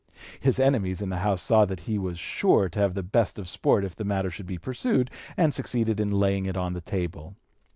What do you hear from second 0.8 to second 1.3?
in the